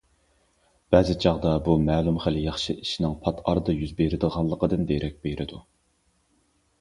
بەزى 0.93 1.15
چاغدا 1.25 1.49
بۇ 1.67 1.75
مەلۇم 1.89 2.15
خىل 2.23 2.39
ياخشى 2.43 2.75
ئىشنىڭ 2.85 3.13
پات 3.25 3.43
ئارىدا 3.51 3.75
يۈز 3.81 3.91
بېرىدىغانلىقىدىن 3.99 4.89
دېرەك 4.93 5.21
بېرىدۇ. 5.29 5.61